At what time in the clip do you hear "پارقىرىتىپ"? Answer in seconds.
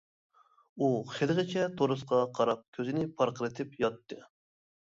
3.21-3.81